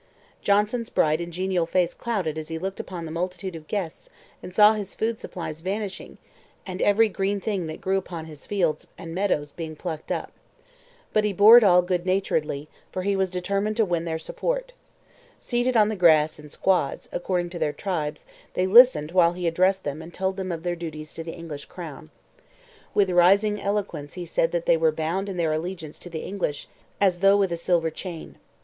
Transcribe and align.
Johnson's 0.41 0.89
bright 0.89 1.21
and 1.21 1.31
genial 1.31 1.67
face 1.67 1.93
clouded 1.93 2.35
as 2.35 2.47
he 2.47 2.57
looked 2.57 2.79
upon 2.79 3.05
the 3.05 3.11
multitude 3.11 3.55
of 3.55 3.67
guests 3.67 4.09
and 4.41 4.51
saw 4.51 4.73
his 4.73 4.95
food 4.95 5.19
supplies 5.19 5.61
vanishing 5.61 6.17
and 6.65 6.81
every 6.81 7.07
green 7.07 7.39
thing 7.39 7.67
that 7.67 7.81
grew 7.81 7.97
upon 7.99 8.25
his 8.25 8.47
fields 8.47 8.87
and 8.97 9.13
meadows 9.13 9.51
being 9.51 9.75
plucked 9.75 10.11
up. 10.11 10.31
But 11.13 11.23
he 11.23 11.33
bore 11.33 11.55
it 11.57 11.63
all 11.63 11.83
good 11.83 12.07
naturedly, 12.07 12.67
for 12.91 13.03
he 13.03 13.15
was 13.15 13.29
determined 13.29 13.77
to 13.77 13.85
win 13.85 14.05
their 14.05 14.17
support. 14.17 14.71
Seated 15.39 15.77
on 15.77 15.89
the 15.89 15.95
grass 15.95 16.39
in 16.39 16.49
squads, 16.49 17.07
according 17.11 17.51
to 17.51 17.59
their 17.59 17.71
tribes, 17.71 18.25
they 18.55 18.65
listened 18.65 19.11
while 19.11 19.33
he 19.33 19.45
addressed 19.45 19.83
them 19.83 20.01
and 20.01 20.11
told 20.11 20.35
them 20.35 20.51
of 20.51 20.63
their 20.63 20.75
duties 20.75 21.13
to 21.13 21.23
the 21.23 21.35
English 21.37 21.65
crown. 21.65 22.09
With 22.95 23.11
rising 23.11 23.61
eloquence 23.61 24.13
he 24.13 24.25
said 24.25 24.51
that 24.51 24.65
they 24.65 24.77
were 24.77 24.91
bound 24.91 25.29
in 25.29 25.37
their 25.37 25.53
allegiance 25.53 25.99
to 25.99 26.09
the 26.09 26.23
English 26.25 26.67
as 26.99 27.19
though 27.19 27.37
with 27.37 27.51
a 27.51 27.55
silver 27.57 27.91
chain. 27.91 28.39